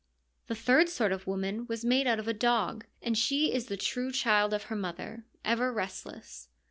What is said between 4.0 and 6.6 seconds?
child of her mother, ever restless.